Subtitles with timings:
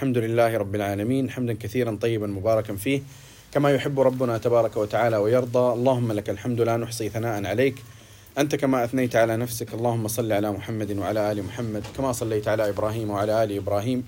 [0.00, 3.02] الحمد لله رب العالمين حمدا كثيرا طيبا مباركا فيه
[3.52, 5.72] كما يحب ربنا تبارك وتعالى ويرضى.
[5.72, 7.74] اللهم لك الحمد لا نحصي ثناء عليك.
[8.38, 12.68] أنت كما أثنيت على نفسك اللهم صل على محمد وعلى آل محمد كما صليت على
[12.68, 14.04] إبراهيم وعلى آل إبراهيم.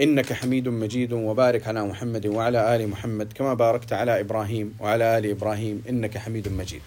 [0.00, 5.30] إنك حميد مجيد وبارك على محمد وعلى آل محمد كما باركت على إبراهيم وعلى آل
[5.30, 6.82] إبراهيم إنك حميد مجيد.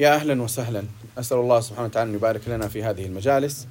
[0.00, 0.82] يا أهلا وسهلا.
[1.18, 3.66] أسأل الله سبحانه وتعالى أن يبارك لنا في هذه المجالس.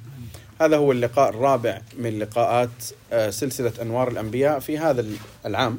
[0.60, 2.70] هذا هو اللقاء الرابع من لقاءات
[3.12, 5.04] آه، سلسلة أنوار الأنبياء في هذا
[5.46, 5.78] العام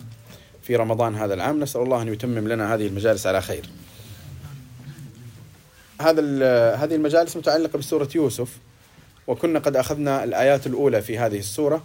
[0.63, 1.59] في رمضان هذا العام.
[1.59, 3.65] نسأل الله أن يتمم لنا هذه المجالس على خير.
[6.01, 6.21] هذا
[6.75, 8.57] هذه المجالس متعلقة بسورة يوسف
[9.27, 11.83] وكنا قد أخذنا الآيات الأولى في هذه السورة.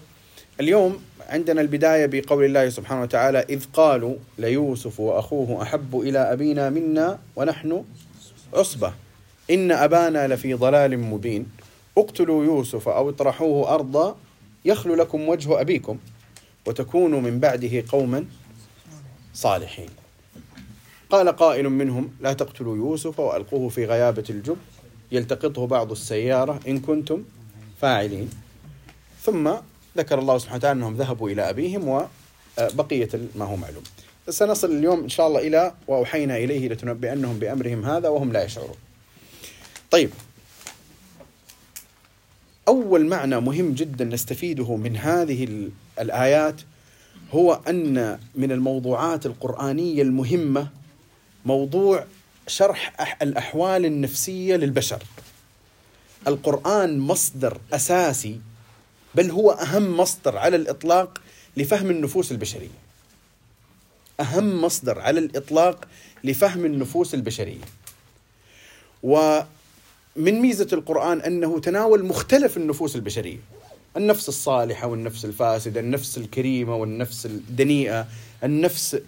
[0.61, 7.19] اليوم عندنا البداية بقول الله سبحانه وتعالى إذ قالوا ليوسف وأخوه أحب إلى أبينا منا
[7.37, 7.85] ونحن
[8.55, 8.93] عصبة.
[9.51, 11.63] إن أبانا لفي ضلال مبين.
[11.98, 14.16] اقتلوا يوسف أو اطرحوه أرضا
[14.65, 15.99] يخل لكم وجه أبيكم
[16.66, 18.24] وتكونوا من بعده قوما
[19.35, 19.88] صالحين.
[21.10, 24.57] قال قائل منهم لا تقتلوا يوسف وألقوه في غيابة الجب
[25.13, 27.24] يلتقطه بعض السيارة إن كنتم
[27.80, 28.30] فاعلين.
[29.23, 29.52] ثم
[29.96, 31.88] ذكر الله سبحانه وتعالى أنهم ذهبوا إلى أبيهم
[32.59, 33.83] وبقية ما هو معلوم.
[34.29, 38.77] سنصل اليوم إن شاء الله إلى وأوحينا إليه لتنبئنهم بأمرهم هذا وهم لا يشعرون.
[39.90, 40.11] طيب
[42.68, 45.68] أول معنى مهم جدا نستفيده من هذه
[46.01, 46.60] الآيات
[47.32, 50.68] هو أن من الموضوعات القرآنية المهمة
[51.45, 52.04] موضوع
[52.46, 55.02] شرح الأحوال النفسية للبشر.
[56.29, 58.40] القرآن مصدر أساسي
[59.15, 61.18] بل هو أهم مصدر على الإطلاق
[61.56, 62.84] لفهم النفوس البشرية.
[64.21, 65.88] أهم مصدر على الإطلاق
[66.25, 67.65] لفهم النفوس البشرية.
[70.16, 73.38] ومن ميزة القرآن أنه تناول مختلف النفوس البشرية.
[73.97, 78.06] النفس الصالحة والنفس الفاسدة النفس الكريمة والنفس الدنيئة
[78.44, 78.99] النفس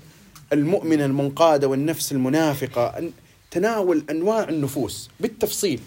[0.53, 3.11] المؤمنة المنقادة والنفس المنافقة.
[3.51, 5.81] تناول أنواع النفوس بالتفصيل.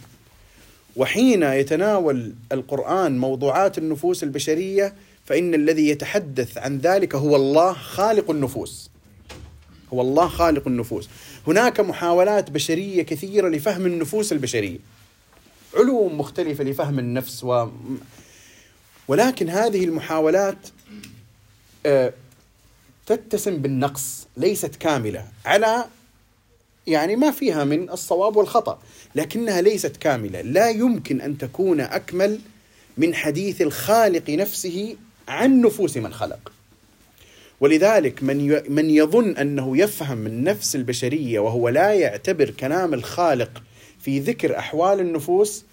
[0.96, 4.94] وحين يتناول القرآن موضوعات النفوس البشرية
[5.26, 8.90] فإن الذي يتحدث عن ذلك هو الله خالق النفوس.
[9.94, 11.10] هو الله خالق النفوس.
[11.48, 14.99] هناك محاولات بشرية كثيرة لفهم النفوس البشرية.
[15.76, 17.68] علوم مختلفة لفهم النفس و
[19.08, 20.58] ولكن هذه المحاولات
[21.86, 22.14] آه،
[23.06, 25.86] تتسم بالنقص ليست كاملة على
[26.88, 28.80] يعني ما فيها من الصواب والخطأ
[29.16, 30.42] لكنها ليست كاملة.
[30.42, 32.40] لا يمكن أن تكون أكمل
[32.98, 34.96] من حديث الخالق نفسه
[35.28, 36.52] عن نفوس من خلق.
[37.60, 43.64] ولذلك من من يظن أنه يفهم النفس البشرية وهو لا يعتبر كلام الخالق
[44.00, 45.64] في ذكر أحوال النفوس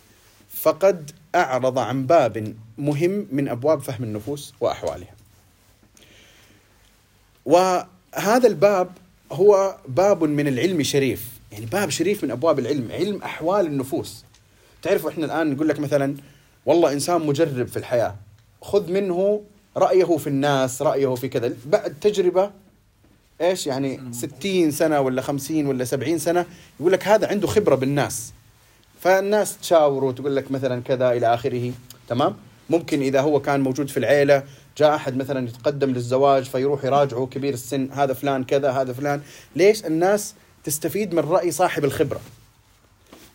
[0.51, 5.15] فقد أعرض عن باب مهم من أبواب فهم النفوس وأحوالها.
[7.45, 8.91] وهذا الباب
[9.33, 14.25] هو باب من العلم شريف، يعني باب شريف من أبواب العلم، علم أحوال النفوس.
[14.83, 16.17] تعرفوا إحنا الآن نقول لك مثلا
[16.67, 18.17] والله إنسان مجرب في الحياة،
[18.63, 19.43] خذ منه
[19.77, 22.51] رأيه في الناس، رأيه في كذا، بعد تجربة
[23.41, 26.47] إيش يعني 60 سنة ولا 50 ولا 70 سنة
[26.81, 28.33] يقول لك هذا عنده خبرة بالناس.
[29.01, 31.73] فالناس تشاوره وتقول لك مثلا كذا إلى آخره،
[32.09, 32.37] تمام؟
[32.71, 34.43] ممكن إذا هو كان موجود في العيلة
[34.79, 39.21] جاء أحد مثلا يتقدم للزواج فيروح يراجعه كبير السن هذا فلان كذا هذا فلان.
[39.57, 42.21] ليش؟ الناس تستفيد من رأي صاحب الخبرة.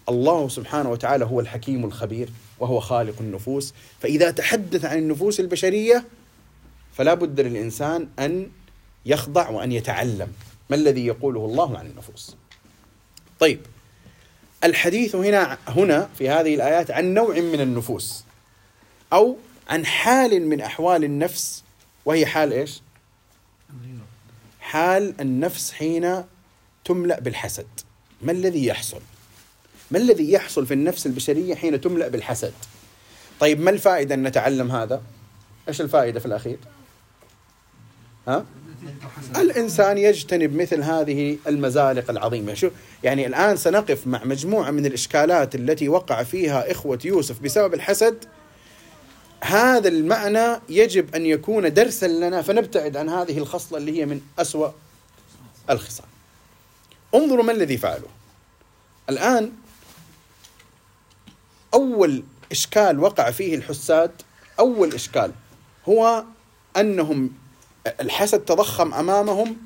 [0.09, 2.29] الله سبحانه وتعالى هو الحكيم الخبير
[2.59, 3.73] وهو خالق النفوس.
[3.99, 6.05] فإذا تحدث عن النفوس البشرية
[6.93, 8.47] فلا بد للإنسان أن
[9.05, 10.33] يخضع وأن يتعلم.
[10.69, 12.35] ما الذي يقوله الله عن النفوس؟
[13.39, 13.59] طيب
[14.63, 18.23] الحديث هنا هنا في هذه الآيات عن نوع من النفوس
[19.13, 19.37] أو
[19.69, 21.63] عن حال من أحوال النفس
[22.05, 22.81] وهي حال إيش؟
[24.59, 26.23] حال النفس حين
[26.85, 27.67] تملأ بالحسد.
[28.21, 29.01] ما الذي يحصل؟
[29.91, 32.53] ما الذي يحصل في النفس البشرية حين تملأ بالحسد؟
[33.39, 35.01] طيب ما الفائدة أن نتعلم هذا؟
[35.67, 36.57] إيش الفائدة في الأخير؟
[38.27, 38.45] ها؟
[39.35, 42.53] الإنسان يجتنب مثل هذه المزالق العظيمة.
[42.53, 42.69] شو؟
[43.03, 48.25] يعني الآن سنقف مع مجموعة من الإشكالات التي وقع فيها إخوة يوسف بسبب الحسد.
[49.43, 54.69] هذا المعنى يجب أن يكون درسا لنا فنبتعد عن هذه الخصلة اللي هي من أسوأ
[55.69, 56.05] الخصال.
[57.15, 58.09] انظروا ما الذي فعلوا
[59.09, 59.51] الآن
[61.73, 64.11] أول إشكال وقع فيه الحساد
[64.59, 65.31] أول إشكال
[65.89, 66.23] هو
[66.77, 67.31] أنهم
[67.87, 69.57] الحسد تضخم أمامهم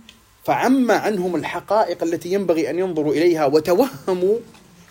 [0.44, 4.38] فعم عنهم الحقائق التي ينبغي أن ينظروا إليها وتوهموا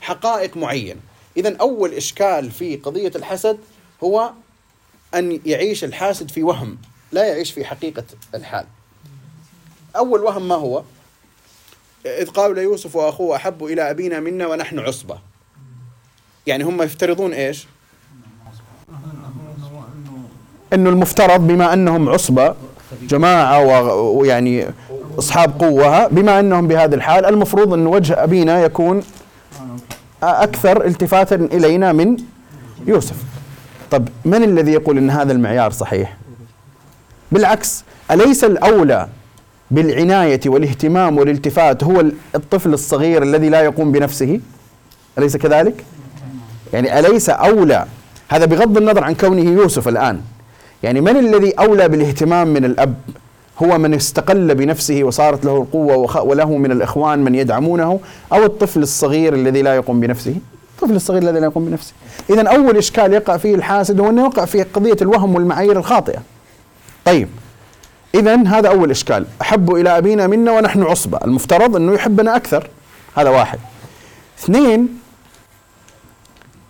[0.00, 1.00] حقائق معينة
[1.36, 3.58] إذا أول إشكال في قضية الحسد
[4.04, 4.32] هو
[5.14, 6.78] أن يعيش الحاسد في وهم
[7.12, 8.04] لا يعيش في حقيقة
[8.34, 8.66] الحال.
[9.96, 10.82] أول وهم ما هو؟
[12.06, 15.18] إذ قالوا ليوسف وأخوه أحب إلى أبينا منا ونحن عصبة.
[16.46, 17.66] يعني هم يفترضون إيش؟
[20.72, 22.56] أنه المفترض بما أنهم عصبة
[23.02, 23.60] جماعة
[23.94, 24.66] ويعني
[25.18, 29.02] أصحاب قوة بما أنهم بهذه الحال المفروض أن وجه أبينا يكون
[30.22, 32.16] أكثر التفاتا إلينا من
[32.86, 33.16] يوسف.
[33.90, 36.16] طب من الذي يقول أن هذا المعيار صحيح؟
[37.32, 39.08] بالعكس أليس الأولى
[39.70, 42.04] بالعناية والاهتمام والالتفات هو
[42.34, 44.40] الطفل الصغير الذي لا يقوم بنفسه؟
[45.18, 45.84] أليس كذلك؟
[46.72, 47.86] يعني أليس أولى؟
[48.28, 50.20] هذا بغض النظر عن كونه يوسف الآن.
[50.84, 52.94] يعني من الذي أولى بالاهتمام من الأب؟
[53.62, 58.00] هو من استقل بنفسه وصارت له القوة وله من الإخوان من يدعمونه
[58.32, 60.34] أو الطفل الصغير الذي لا يقوم بنفسه؟
[60.74, 61.92] الطفل الصغير الذي لا يقوم بنفسه.
[62.30, 66.22] إذا أول إشكال يقع فيه الحاسد هو أنه يقع في قضية الوهم والمعايير الخاطئة.
[67.04, 67.28] طيب
[68.14, 69.26] إذا هذا أول إشكال.
[69.42, 71.18] أحب إلى أبينا منا ونحن عصبة.
[71.24, 72.68] المفترض أنه يحبنا أكثر.
[73.16, 73.58] هذا واحد.
[74.38, 74.88] اثنين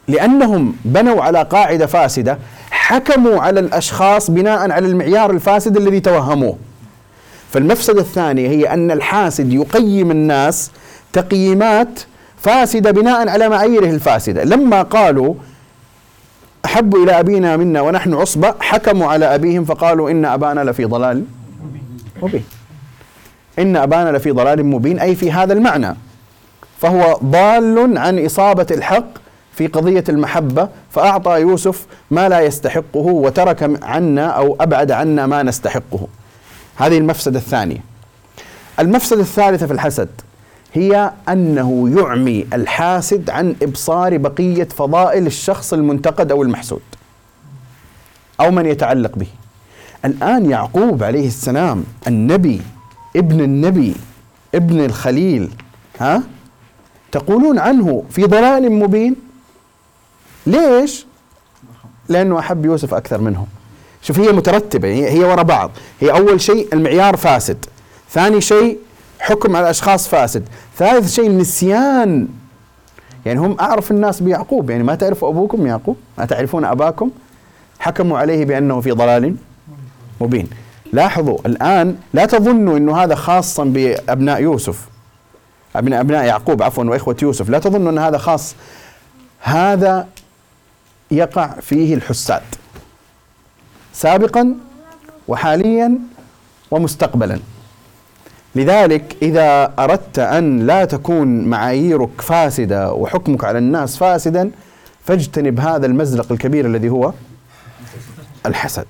[0.09, 2.39] لأنهم بنوا على قاعدة فاسدة
[2.85, 6.57] حكموا على الأشخاص بناء على المعيار الفاسد الذي توهموه.
[7.53, 10.71] فالمفسدة الثانية هي أن الحاسد يقيم الناس
[11.13, 12.01] تقييمات
[12.43, 14.45] فاسدة بناء على معاييره الفاسدة.
[14.45, 15.35] لما قالوا
[16.65, 21.25] أحب إلى أبينا منا ونحن عصبة حكموا على أبيهم فقالوا إن أبانا لفي ضلال
[22.23, 22.45] مبين.
[23.59, 25.97] إن أبانا لفي ضلال مبين أي في هذا المعنى.
[26.81, 29.24] فهو ضال عن إصابة الحق
[29.57, 36.07] في قضية المحبة فأعطى يوسف ما لا يستحقه وترك عنا أو أبعد عنا ما نستحقه.
[36.77, 37.79] هذه المفسدة الثانية.
[38.81, 40.09] المفسدة الثالثة في الحسد
[40.73, 46.83] هي أنه يعمي الحاسد عن إبصار بقية فضائل الشخص المنتقد أو المحسود
[48.41, 49.27] أو من يتعلق به.
[50.05, 52.61] الآن يعقوب عليه السلام النبي
[53.17, 53.95] ابن النبي
[54.55, 55.51] ابن الخليل
[56.01, 56.23] ها؟
[57.13, 59.17] تقولون عنه في ضلال مبين؟
[60.47, 61.07] ليش؟
[62.09, 63.47] لأنه أحب يوسف أكثر منهم.
[64.03, 65.71] شوف هي مترتبة هي ورا بعض.
[66.01, 67.65] هي أول شيء المعيار فاسد
[68.11, 68.79] ثاني شيء
[69.21, 70.49] حكم على الأشخاص فاسد
[70.79, 72.29] ثالث شيء نسيان
[73.27, 77.11] يعني هم أعرف الناس بيعقوب يعني ما تعرفوا أبوكم يعقوب ما تعرفون أباكم.
[77.79, 79.37] حكموا عليه بأنه في ضلال
[80.21, 80.49] مبين.
[80.93, 84.89] لاحظوا الآن لا تظنوا أنه هذا خاصا بأبناء يوسف
[85.77, 87.49] أبناء يعقوب عفوا وإخوة يوسف.
[87.49, 88.55] لا تظنوا أن هذا خاص.
[89.41, 90.07] هذا
[91.11, 92.43] يقع فيه الحساد.
[93.93, 94.55] سابقا
[95.29, 95.99] وحاليا
[96.71, 97.39] ومستقبلا.
[98.55, 104.51] لذلك إذا أردت أن لا تكون معاييرك فاسدة وحكمك على الناس فاسدا
[105.05, 107.13] فاجتنب هذا المزلق الكبير الذي هو
[108.47, 108.87] الحسد.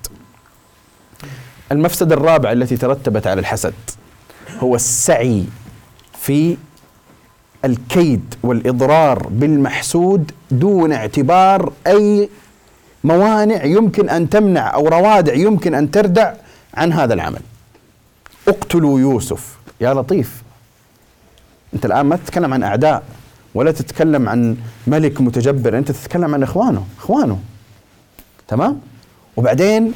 [1.73, 3.75] المفسدة الرابعة التي ترتبت على الحسد
[4.59, 5.45] هو السعي
[6.21, 6.57] في
[7.65, 12.29] الكيد والإضرار بالمحسود دون اعتبار أي
[13.05, 16.33] موانع يمكن أن تمنع أو روادع يمكن أن تردع
[16.75, 17.41] عن هذا العمل.
[18.49, 19.57] اقتلوا يوسف.
[19.81, 20.43] يا لطيف.
[21.75, 23.03] أنت الآن ما تتكلم عن أعداء
[23.55, 24.57] ولا تتكلم عن
[24.87, 27.39] ملك متجبر أنت تتكلم عن إخوانه إخوانه.
[28.49, 28.81] تمام؟
[29.37, 29.93] وبعدين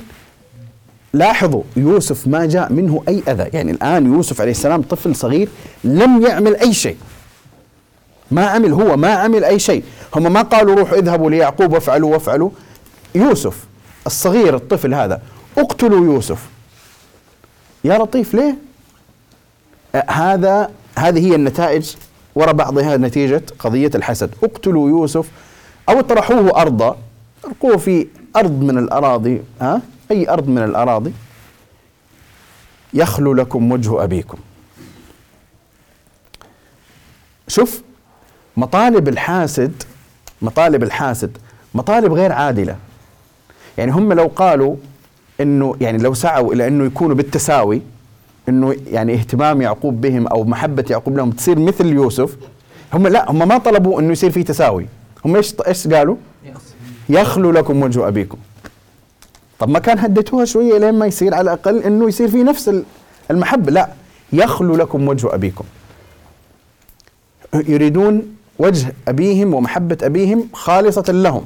[1.13, 3.51] لاحظوا يوسف ما جاء منه أي أذى.
[3.53, 5.49] يعني الآن يوسف عليه السلام طفل صغير
[5.85, 6.97] لم يعمل أي شيء.
[8.31, 9.85] ما عمل هو ما عمل أي شيء.
[10.15, 12.51] هم ما قالوا روحوا اذهبوا ليعقوب وافعلوا وافعلوا.
[13.15, 13.65] يوسف
[14.07, 15.23] الصغير الطفل هذا
[15.59, 16.49] اقتلوا يوسف.
[17.85, 18.57] يا لطيف ليه؟
[20.09, 21.95] هذا هذه هي النتائج
[22.35, 24.31] وراء بعضها نتيجة قضية الحسد.
[24.43, 25.31] اقتلوا يوسف
[25.89, 26.97] أو اطرحوه أرضا.
[27.45, 28.07] القوه في
[28.37, 31.13] أرض من الأراضي ها؟ أي أرض من الأراضي.
[32.95, 34.39] يخلو لكم وجه أبيكم.
[37.49, 37.83] شوف
[38.59, 39.83] مطالب الحاسد
[40.43, 41.39] مطالب الحاسد
[41.75, 42.77] مطالب غير عادلة.
[43.79, 44.77] يعني هم لو قالوا
[45.41, 47.83] إنه يعني لو سعوا إلى إنه يكونوا بالتساوي
[48.49, 52.37] إنه يعني اهتمام يعقوب بهم أو محبة يعقوب لهم تصير مثل يوسف
[52.95, 54.87] هم لا هم ما طلبوا إنه يصير في تساوي.
[55.25, 56.17] هم إيش إيش قالوا؟
[57.09, 58.39] يخلو لكم وجه أبيكم.
[59.59, 62.83] طب ما كان هديتوها شوية لين ما يصير على الأقل إنه يصير في نفس
[63.31, 63.73] المحبة.
[63.73, 63.89] لا
[64.33, 65.65] يخلو لكم وجه أبيكم.
[67.55, 71.45] يريدون وجه أبيهم ومحبة أبيهم خالصة لهم.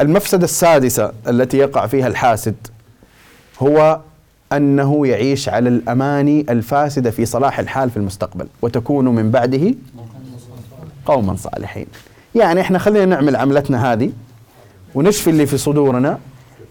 [0.00, 2.54] المفسدة السادسة التي يقع فيها الحاسد
[3.60, 4.00] هو
[4.52, 9.74] أنه يعيش على الاماني الفاسدة في صلاح الحال في المستقبل وتكون من بعده
[11.06, 11.86] قوما صالحين.
[12.34, 14.12] يعني إحنا خلينا نعمل عملتنا هذه
[14.94, 16.18] ونشفي اللي في صدورنا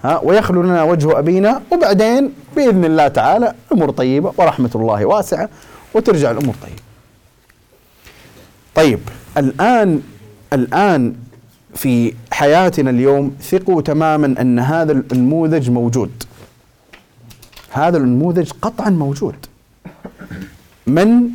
[0.03, 5.49] ها ويخلو لنا وجه أبينا وبعدين بإذن الله تعالى أمور طيبة ورحمة الله واسعة
[5.93, 6.90] وترجع الأمور طيبة.
[8.75, 8.99] طيب
[9.37, 10.01] الآن
[10.53, 11.15] الآن
[11.75, 16.11] في حياتنا اليوم ثقوا تماما أن هذا النموذج موجود.
[17.71, 19.35] هذا النموذج قطعا موجود.
[20.87, 21.29] من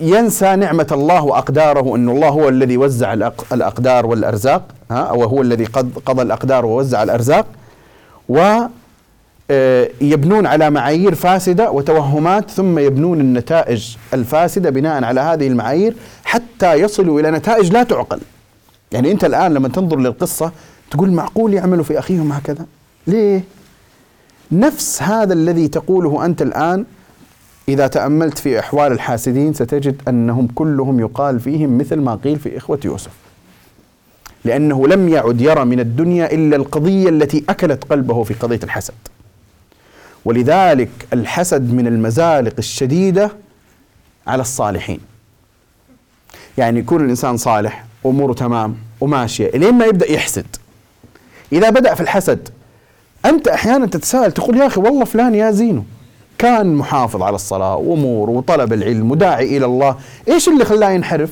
[0.00, 3.12] ينسى نعمة الله وأقداره أن الله هو الذي وزع
[3.52, 5.64] الأقدار والأرزاق ها أو هو الذي
[6.06, 7.46] قضى الأقدار ووزع الأرزاق
[8.28, 8.58] و
[10.00, 17.20] يبنون على معايير فاسدة وتوهمات ثم يبنون النتائج الفاسدة بناء على هذه المعايير حتى يصلوا
[17.20, 18.20] إلى نتائج لا تعقل.
[18.92, 20.52] يعني أنت الآن لما تنظر للقصة
[20.90, 22.66] تقول معقول يعملوا في أخيهم هكذا؟
[23.06, 23.44] ليه؟
[24.52, 26.84] نفس هذا الذي تقوله أنت الآن
[27.68, 32.80] إذا تأملت في أحوال الحاسدين ستجد أنهم كلهم يقال فيهم مثل ما قيل في إخوة
[32.84, 33.10] يوسف.
[34.44, 38.94] لأنه لم يعد يرى من الدنيا إلا القضية التي أكلت قلبه في قضية الحسد.
[40.24, 43.30] ولذلك الحسد من المزالق الشديدة
[44.26, 45.00] على الصالحين.
[46.58, 50.46] يعني يكون الإنسان صالح أموره تمام وماشية إلين ما يبدأ يحسد.
[51.52, 52.48] إذا بدأ في الحسد
[53.24, 55.84] أنت أحيانا تتساءل تقول يا أخي والله فلان يا زينه
[56.38, 59.96] كان محافظ على الصلاة وأمور وطلب العلم وداعي إلى الله.
[60.28, 61.30] إيش اللي خلاه ينحرف؟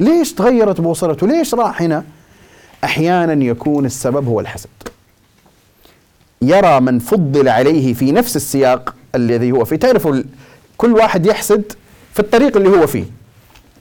[0.00, 2.04] ليش تغيرت بوصلته؟ ليش راح هنا؟
[2.84, 4.68] أحيانا يكون السبب هو الحسد.
[6.42, 9.76] يرى من فضل عليه في نفس السياق الذي هو فيه.
[9.76, 10.22] تعرفوا
[10.76, 11.62] كل واحد يحسد
[12.12, 13.04] في الطريق اللي هو فيه.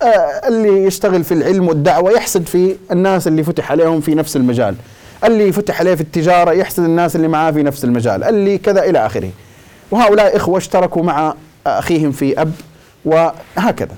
[0.01, 0.05] آه
[0.47, 4.75] اللي يشتغل في العلم والدعوة يحسد في الناس اللي فتح عليهم في نفس المجال.
[5.23, 8.23] اللي فتح عليه في التجارة يحسد الناس اللي معاه في نفس المجال.
[8.23, 9.29] اللي كذا إلى آخره.
[9.91, 11.33] وهؤلاء إخوة اشتركوا مع
[11.67, 12.51] أخيهم في أب
[13.05, 13.95] وهكذا.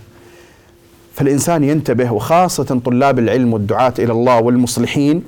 [1.13, 5.24] فالإنسان ينتبه وخاصة طلاب العلم والدعاة إلى الله والمصلحين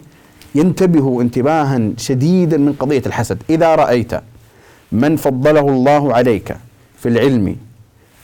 [0.56, 3.38] ينتبهوا انتباها شديدا من قضية الحسد.
[3.50, 4.12] إذا رأيت
[4.92, 6.58] من فضله الله عليك
[7.00, 7.56] في العلم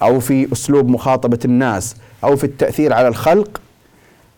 [0.01, 3.61] أو في أسلوب مخاطبة الناس أو في التأثير على الخلق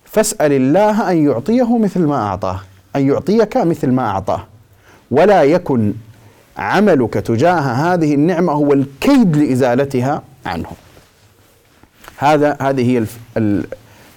[0.05, 2.59] فاسأل الله أن يعطيه مثل ما أعطاه
[2.95, 4.43] أن يعطيك مثل ما أعطاه.
[5.11, 5.93] ولا يكن
[6.57, 10.67] عملك تجاه هذه النعمة هو الكيد لإزالتها عنه.
[12.17, 13.65] هذا هذه هي الف ال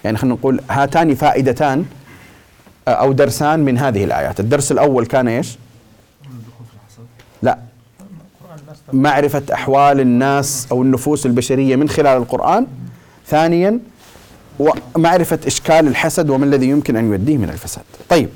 [0.04, 1.84] يعني خلينا نقول هاتان فائدتان
[2.88, 4.40] أو درسان من هذه الآيات.
[4.40, 5.58] الدرس الأول كان إيش؟
[7.42, 7.58] لا.
[8.92, 12.66] معرفة أحوال الناس أو النفوس البشرية من خلال القرآن.
[13.26, 13.78] ثانيا
[14.58, 17.84] ومعرفة إشكال الحسد وما الذي يمكن أن يؤديه من الفساد.
[18.08, 18.28] طيب.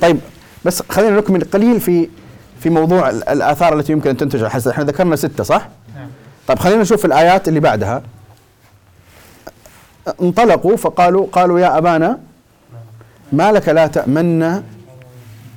[0.00, 0.20] طيب
[0.64, 2.08] بس خلينا نكمل قليل في
[2.60, 4.68] في موضوع الآثار التي يمكن أن تنتج الحسد.
[4.68, 6.08] إحنا ذكرنا ستة صح؟ نعم.
[6.48, 8.02] طيب خلينا نشوف الآيات اللي بعدها.
[10.22, 12.18] انطلقوا فقالوا قالوا يا أبانا
[13.32, 14.62] ما لك لا تأمن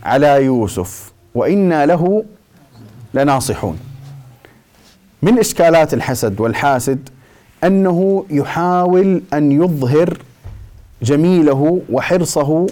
[0.04, 2.24] على يوسف وإنا له
[3.14, 3.80] لناصحون
[5.22, 7.10] من إشكالات الحسد والحاسد
[7.64, 10.18] أنه يحاول أن يظهر
[11.02, 12.68] جميله وحرصه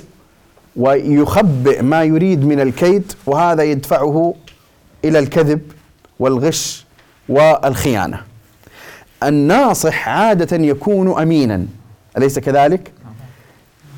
[0.76, 4.34] ويخبئ ما يريد من الكيد وهذا يدفعه
[5.06, 5.62] إلى الكذب
[6.20, 6.86] والغش
[7.30, 8.22] والخيانة.
[9.24, 11.66] الناصح عادة يكون امينا
[12.18, 12.92] أليس كذلك؟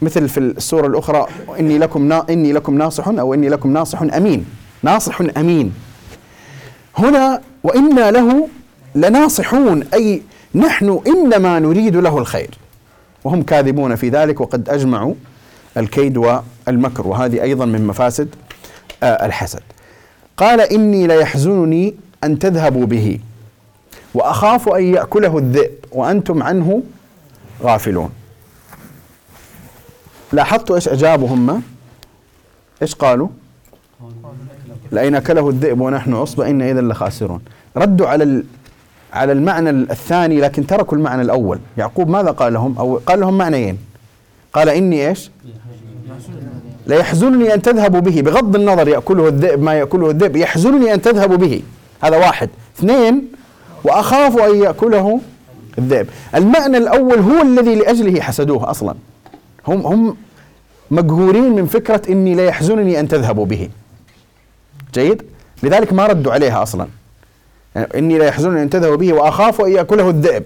[0.01, 1.25] مثل في السورة الأخرى
[1.59, 4.45] إني لكم إني لكم ناصح أو إني لكم ناصح أمين.
[4.83, 5.73] ناصح أمين.
[6.97, 8.47] هنا وإنا له
[8.95, 10.21] لناصحون أي
[10.55, 12.57] نحن إنما نريد له الخير.
[13.23, 15.13] وهم كاذبون في ذلك وقد أجمعوا
[15.77, 18.35] الكيد والمكر وهذه أيضا من مفاسد
[19.03, 19.61] آه، الحسد.
[20.37, 23.19] قال إني ليحزنني أن تذهبوا به
[24.13, 26.83] وأخاف أن يأكله الذئب وأنتم عنه
[27.63, 28.09] غافلون.
[30.35, 31.61] لاحظتوا إيش اجابوا هم
[32.81, 33.27] إيش قالوا؟
[34.91, 37.41] لئن أكله الذئب ونحن عصبة إنا اذا لخاسرون.
[37.77, 38.43] ردوا على
[39.13, 41.59] على المعنى الثاني لكن تركوا المعنى الأول.
[41.77, 43.77] يعقوب ماذا قال لهم؟ أو قال لهم معنيين.
[44.53, 45.31] قال إني إيش؟
[46.85, 48.21] لا يحزنني أن تذهبوا به.
[48.21, 51.61] بغض النظر يأكله الذئب ما يأكله الذئب يحزنني أن تذهبوا به.
[52.03, 52.49] هذا واحد.
[52.77, 53.27] اثنين
[53.83, 55.19] وأخاف أن يأكله
[55.77, 56.07] الذئب.
[56.35, 58.95] المعنى الأول هو الذي لأجله حسدوه أصلا.
[59.67, 60.17] هم هم
[60.91, 63.69] مقهورين من فكرة إني لا يحزنني أن تذهبوا به.
[64.93, 65.23] جيد؟
[65.63, 66.87] لذلك ما ردوا عليها أصلا.
[67.75, 70.43] يعني إني لا يحزنني أن تذهبوا به وأخاف أن يأكله الذئب.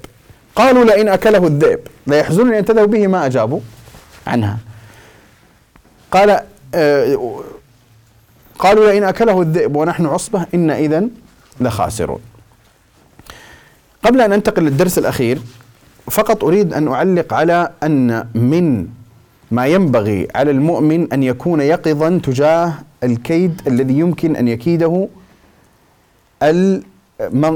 [0.55, 1.79] قالوا لئن أكله الذئب.
[2.08, 3.60] لا يحزنني أن تذهبوا به ما أجابوا
[4.27, 4.58] عنها.
[6.12, 6.39] قال
[6.75, 7.41] آه
[8.60, 11.03] قالوا لئن أكله الذئب ونحن عصبة إن إذا
[11.62, 12.19] لخاسرون.
[14.03, 15.39] قبل أن أنتقل للدرس الأخير
[16.12, 18.88] فقط أريد أن أعلق على أن من
[19.51, 25.08] ما ينبغي على المؤمن أن يكون يقظا تجاه الكيد الذي يمكن أن يكيده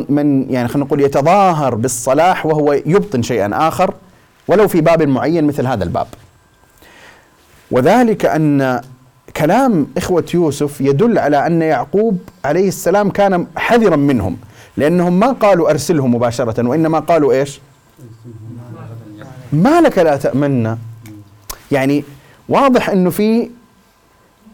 [0.10, 3.94] من يعني خلينا نقول يتظاهر بالصلاح وهو يبطن شيئا آخر
[4.48, 6.08] ولو في باب معين مثل هذا الباب.
[7.72, 8.82] وذلك أن
[9.38, 14.38] كلام إخوة يوسف يدل على أن يعقوب عليه السلام كان حذرا منهم
[14.78, 17.60] لأنهم ما قالوا أرسله مباشرة وإنما قالوا إيش؟
[19.54, 20.78] ما لك لا تامنا
[21.74, 22.04] يعني
[22.50, 23.50] واضح أنه في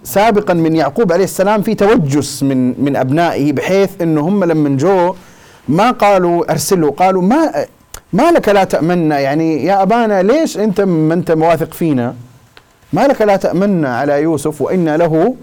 [0.04, 5.16] سابقا من يعقوب عليه السلام في توجس من من أبنائه بحيث أنه هم لما جو
[5.68, 7.66] ما قالوا ارسله قالوا ما
[8.14, 12.16] ما لك لا تأمنا يعني يا أبانا ليش أنت ما أنت مواثق فينا؟
[12.94, 15.36] ما لك لا تأمنا على يوسف وإنا له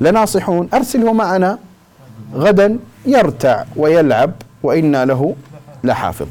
[0.00, 1.58] لناصحون أرسله معنا
[2.34, 5.34] غدا يرتع ويلعب وإنا له
[5.84, 6.26] لحافظ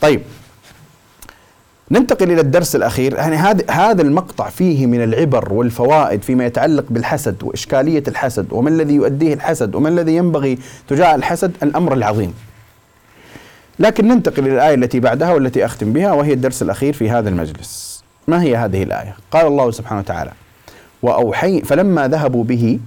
[0.00, 0.22] طيب.
[1.92, 7.42] ننتقل إلى الدرس الأخير يعني هذا هذا المقطع فيه من العبر والفوائد فيما يتعلق بالحسد
[7.42, 10.58] وإشكالية الحسد وما الذي يؤديه الحسد وما الذي ينبغي
[10.88, 12.34] تجاه الحسد الأمر العظيم.
[13.78, 18.04] لكن ننتقل إلى الآية التي بعدها والتي أختم بها وهي الدرس الأخير في هذا المجلس.
[18.28, 20.30] ما هي هذه الآية؟ قال الله سبحانه وتعالى:
[21.02, 22.78] واوحي فلما ذهبوا به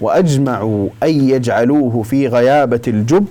[0.00, 3.26] وأجمعوا أن يجعلوه في غيابة الجب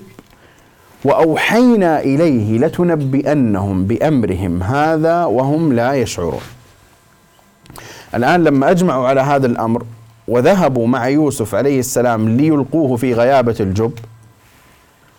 [1.06, 6.42] وأوحينا إليه لتنبئنهم بأمرهم هذا وهم لا يشعرون.
[8.16, 9.84] الآن لما أجمعوا على هذا الأمر
[10.28, 13.92] وذهبوا مع يوسف عليه السلام ليلقوه في غيابة الجب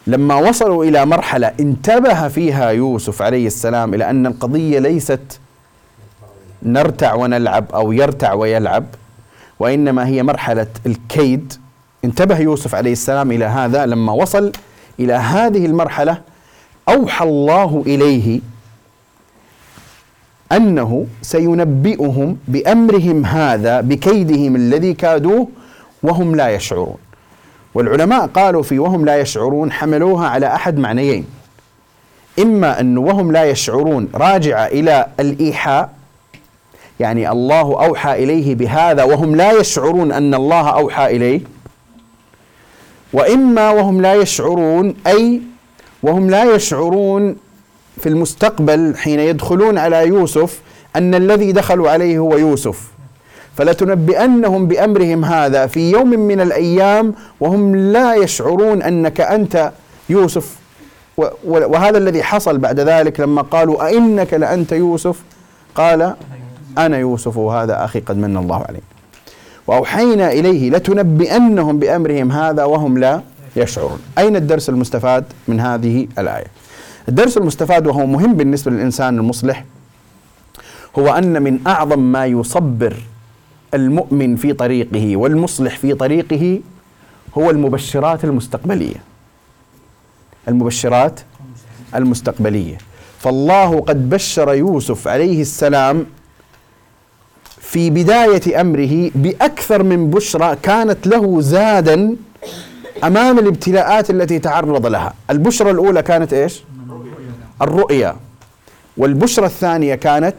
[0.07, 5.41] لما وصلوا إلى مرحلة انتبه فيها يوسف عليه السلام إلى أن القضية ليست
[6.63, 8.85] نرتع ونلعب أو يرتع ويلعب
[9.59, 11.53] وإنما هي مرحلة الكيد
[12.05, 14.53] انتبه يوسف عليه السلام إلى هذا لما وصل
[15.01, 16.21] إلى هذه المرحلة
[16.89, 18.41] أوحى الله إليه
[20.53, 25.49] أنه سينبئهم بأمرهم هذا بكيدهم الذي كادوه
[26.03, 26.97] وهم لا يشعرون.
[27.75, 31.27] والعلماء قالوا في وهم لا يشعرون حملوها على أحد معنيين.
[32.39, 35.91] إما انه وهم لا يشعرون راجعه إلى الإيحاء
[37.01, 41.41] يعني الله أوحى إليه بهذا وهم لا يشعرون أن الله أوحى إليه
[43.13, 45.41] وإما وهم لا يشعرون أي
[46.03, 47.37] وهم لا يشعرون
[48.01, 50.61] في المستقبل حين يدخلون على يوسف
[50.97, 52.83] أن الذي دخلوا عليه هو يوسف.
[53.57, 59.73] فلتنبئنهم بأمرهم هذا في يوم من الأيام وهم لا يشعرون أنك أنت
[60.09, 60.57] يوسف.
[61.45, 65.23] وهذا الذي حصل بعد ذلك لما قالوا أئنك لأنت يوسف؟
[65.75, 66.15] قال
[66.79, 68.96] أنا يوسف وهذا أخي قد من الله عليه.
[69.67, 73.23] وأوحينا إليه لتنبئنهم بأمرهم هذا وهم لا
[73.57, 73.99] يشعرون.
[74.19, 76.47] أين الدرس المستفاد من هذه الآية؟
[77.09, 79.65] الدرس المستفاد وهو مهم بالنسبة للإنسان المصلح
[80.99, 82.97] هو أن من أعظم ما يصبر
[83.75, 86.61] المؤمن في طريقه والمصلح في طريقه
[87.39, 88.97] هو المبشرات المستقبلية.
[90.49, 91.21] المبشرات
[91.95, 92.79] المستقبلية.
[93.19, 96.07] فالله قد بشر يوسف عليه السلام
[97.77, 102.17] في بداية أمره بأكثر من بشرى كانت له زادا
[103.05, 105.15] أمام الابتلاءات التي تعرض لها.
[105.31, 106.63] البشرى الأولى كانت إيش؟
[107.63, 108.17] الرؤيا.
[108.97, 110.37] والبشرى الثانية كانت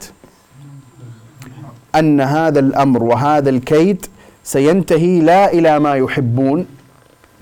[1.96, 4.06] أن هذا الأمر وهذا الكيد
[4.44, 6.66] سينتهي لا إلى ما يحبون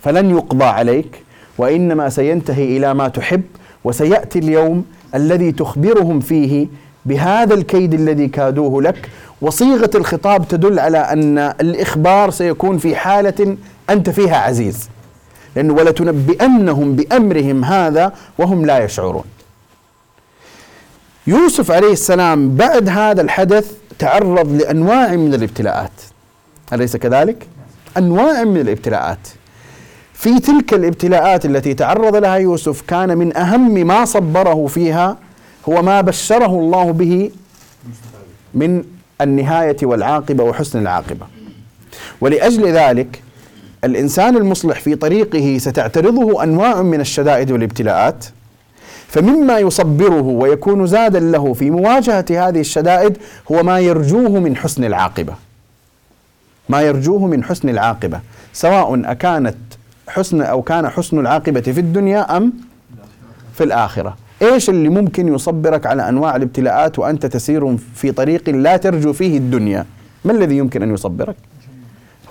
[0.04, 1.24] فلن يقضى عليك
[1.58, 3.44] وإنما سينتهي إلى ما تحب
[3.84, 6.68] وسيأتي اليوم الذي تخبرهم فيه
[7.06, 9.10] بهذا الكيد الذي كادوه لك
[9.42, 13.58] وصيغة الخطاب تدل على أن الإخبار سيكون في حالة
[13.90, 14.90] أنت فيها عزيز.
[15.56, 19.24] لأنه ولتنبئنهم بأمرهم هذا وهم لا يشعرون.
[21.28, 25.92] يوسف عليه السلام بعد هذا الحدث تعرض لأنواع من الابتلاءات.
[26.74, 27.48] أليس كذلك؟
[27.98, 29.28] أنواع من الابتلاءات.
[30.14, 35.18] في تلك الابتلاءات التي تعرض لها يوسف كان من أهم ما صبره فيها
[35.70, 37.32] هو ما بشره الله به
[38.54, 38.84] من
[39.22, 41.26] النهاية والعاقبة وحسن العاقبة
[42.22, 43.22] ولأجل ذلك
[43.84, 48.26] الإنسان المصلح في طريقه ستعترضه أنواع من الشدائد والابتلاءات
[49.08, 53.18] فمما يصبره ويكون زادا له في مواجهة هذه الشدائد
[53.52, 55.34] هو ما يرجوه من حسن العاقبة.
[56.70, 58.20] ما يرجوه من حسن العاقبة،
[58.54, 59.56] سواء أكانت
[60.08, 62.54] حسن أو كان حسن العاقبة في الدنيا أم
[63.54, 64.18] في الآخرة.
[64.42, 69.86] إيش اللي ممكن يصبرك على أنواع الابتلاءات وأنت تسير في طريق لا ترجو فيه الدنيا؟
[70.26, 71.36] ما الذي يمكن أن يصبرك؟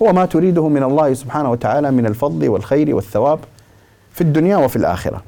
[0.02, 3.38] هو ما تريده من الله سبحانه وتعالى من الفضل والخير والثواب
[4.12, 5.22] في الدنيا وفي الآخرة.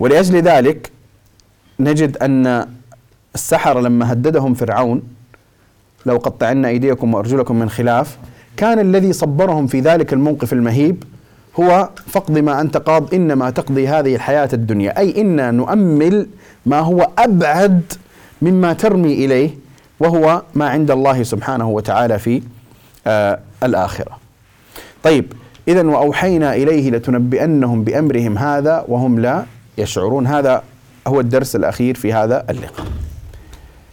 [0.00, 0.90] ولأجل ذلك
[1.80, 2.66] نجد أن
[3.34, 5.02] السحرة لما هددهم فرعون
[6.06, 8.18] لو قطعنا أيديكم وأرجلكم من خلاف
[8.56, 11.04] كان الذي صبرهم في ذلك الموقف المهيب
[11.60, 14.98] هو فقد ما أنت قاض إنما تقضي هذه الحياة الدنيا.
[14.98, 16.26] أي إنا نؤمل
[16.66, 17.92] ما هو أبعد
[18.42, 19.50] مما ترمي إليه
[20.00, 22.42] وهو ما عند الله سبحانه وتعالى في
[23.06, 24.18] آه الآخرة.
[25.02, 25.32] طيب
[25.68, 29.44] إذا وأوحينا إليه لتنبئنهم بأمرهم هذا وهم لا
[29.78, 30.26] يشعرون.
[30.26, 30.62] هذا
[31.06, 32.86] هو الدرس الأخير في هذا اللقاء.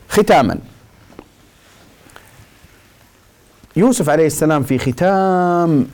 [0.09, 0.57] ختاما.
[3.75, 5.87] يوسف عليه السلام في ختام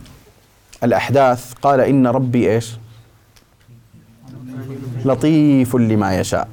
[0.84, 2.78] الأحداث قال إن ربي إيش؟
[5.06, 6.48] لطيف لما يشاء.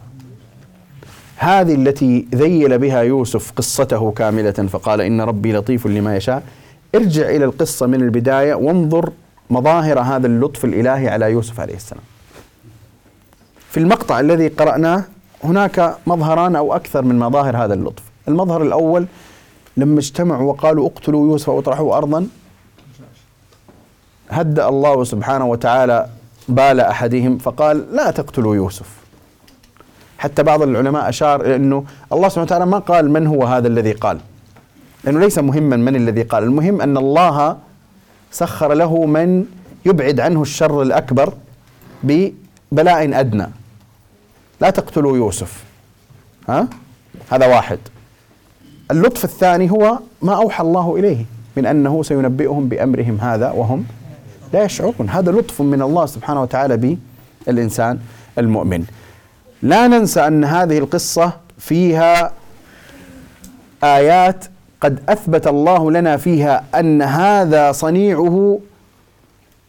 [1.36, 6.42] هذه التي ذيل بها يوسف قصته كاملة فقال إن ربي لطيف لما يشاء.
[6.94, 9.12] ارجع إلى القصة من البداية وانظر
[9.50, 12.04] مظاهر هذا اللطف الإلهي على يوسف عليه السلام.
[13.70, 15.04] في المقطع الذي قرأناه
[15.44, 18.02] هناك مظهران أو أكثر من مظاهر هذا اللطف.
[18.28, 19.06] المظهر الأول
[19.76, 22.26] لما اجتمعوا وقالوا اقتلوا يوسف وأطرحوا أرضا
[24.40, 26.06] هدأ الله سبحانه وتعالى
[26.48, 28.88] بال أحدهم فقال لا تقتلوا يوسف.
[30.18, 33.92] حتى بعض العلماء أشار إلى أنه الله سبحانه وتعالى ما قال من هو هذا الذي
[33.92, 34.18] قال.
[35.04, 37.56] لأنه ليس مهما من الذي قال المهم أن الله
[38.32, 39.46] سخر له من
[39.86, 41.32] يبعد عنه الشر الأكبر
[42.02, 43.46] ببلاء أدنى.
[44.60, 45.64] لا تقتلوا يوسف.
[46.48, 46.68] ها؟
[47.30, 47.78] هذا واحد.
[48.90, 51.24] اللطف الثاني هو ما أوحى الله إليه
[51.56, 53.84] من أنه سينبئهم بأمرهم هذا وهم
[54.54, 56.96] لا يشعرون هذا لطف من الله سبحانه وتعالى
[57.46, 57.98] بالإنسان
[58.38, 58.84] المؤمن.
[59.62, 62.32] لا ننسى أن هذه القصة فيها
[63.84, 64.44] آيات
[64.80, 68.58] قد أثبت الله لنا فيها أن هذا صنيعه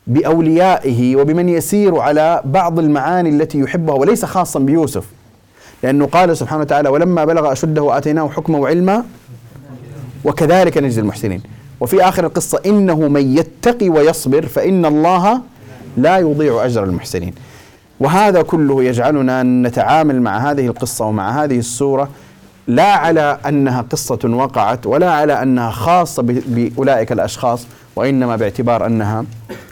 [0.07, 5.05] بأوليائه وبمن يسير على بعض المعاني التي يحبها وليس خاصا بيوسف.
[5.83, 9.03] لأنه قال سبحانه وتعالى ولما بلغ أشده وآتيناه حكما وعلما
[10.25, 11.41] وكذلك نجزي المحسنين.
[11.79, 15.41] وفي آخر القصة إنه من يتقي ويصبر فإن الله
[15.97, 17.33] لا يضيع أجر المحسنين.
[17.99, 22.09] وهذا كله يجعلنا نتعامل مع هذه القصة ومع هذه السورة
[22.67, 29.25] لا على أنها قصة وقعت ولا على أنها خاصة بأولئك الأشخاص وإنما باعتبار أنها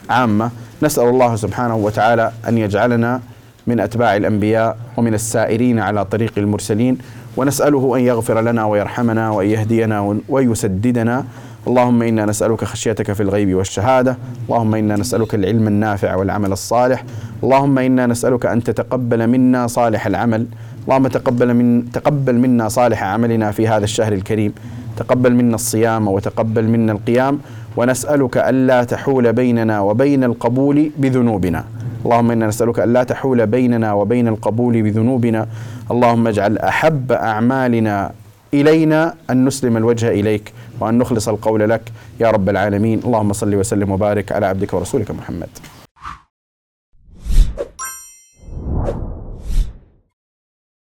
[0.09, 0.51] عامة.
[0.83, 3.21] نسأل الله سبحانه وتعالى أن يجعلنا
[3.67, 6.97] من أتباع الأنبياء ومن السائرين على طريق المرسلين.
[7.37, 11.25] ونسأله أن يغفر لنا ويرحمنا وأن يهدينا ويسددنا
[11.67, 14.17] اللهم إنا نسألك خشيتك في الغيب والشهادة،
[14.49, 17.03] اللهم إنا نسألك العلم النافع والعمل الصالح،
[17.43, 20.45] اللهم إنا نسألك أن تتقبل منا صالح العمل،
[20.83, 24.53] اللهم تقبل من تقبل منا صالح عملنا في هذا الشهر الكريم،
[24.97, 27.39] تقبل منا الصيام وتقبل منا القيام،
[27.77, 31.65] ونسألك ألا تحول بيننا وبين القبول بذنوبنا.
[32.05, 35.47] اللهم إنا نسألك ألا تحول بيننا وبين القبول بذنوبنا،
[35.91, 38.11] اللهم اجعل أحب أعمالنا
[38.53, 40.53] إلينا أن نسلم الوجه إليك.
[40.83, 41.81] وأن نخلص القول لك
[42.19, 42.99] يا رب العالمين.
[43.05, 45.49] اللهم صل وسلم وبارك على عبدك ورسولك محمد.